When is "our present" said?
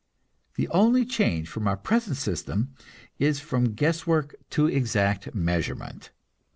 1.67-2.17